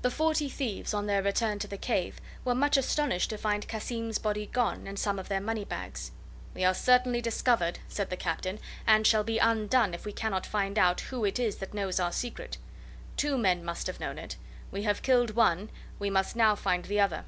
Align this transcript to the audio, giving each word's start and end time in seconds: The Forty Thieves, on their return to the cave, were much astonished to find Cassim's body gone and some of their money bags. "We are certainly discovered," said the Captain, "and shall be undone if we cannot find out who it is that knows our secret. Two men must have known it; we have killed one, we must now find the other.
The 0.00 0.10
Forty 0.10 0.48
Thieves, 0.48 0.94
on 0.94 1.04
their 1.04 1.22
return 1.22 1.58
to 1.58 1.68
the 1.68 1.76
cave, 1.76 2.18
were 2.46 2.54
much 2.54 2.78
astonished 2.78 3.28
to 3.28 3.36
find 3.36 3.68
Cassim's 3.68 4.16
body 4.18 4.46
gone 4.46 4.86
and 4.86 4.98
some 4.98 5.18
of 5.18 5.28
their 5.28 5.38
money 5.42 5.66
bags. 5.66 6.12
"We 6.54 6.64
are 6.64 6.72
certainly 6.72 7.20
discovered," 7.20 7.78
said 7.86 8.08
the 8.08 8.16
Captain, 8.16 8.58
"and 8.86 9.06
shall 9.06 9.22
be 9.22 9.36
undone 9.36 9.92
if 9.92 10.06
we 10.06 10.12
cannot 10.12 10.46
find 10.46 10.78
out 10.78 11.02
who 11.02 11.26
it 11.26 11.38
is 11.38 11.56
that 11.56 11.74
knows 11.74 12.00
our 12.00 12.10
secret. 12.10 12.56
Two 13.18 13.36
men 13.36 13.62
must 13.62 13.86
have 13.86 14.00
known 14.00 14.16
it; 14.16 14.36
we 14.70 14.84
have 14.84 15.02
killed 15.02 15.32
one, 15.32 15.68
we 15.98 16.08
must 16.08 16.34
now 16.36 16.54
find 16.54 16.86
the 16.86 16.98
other. 17.00 17.26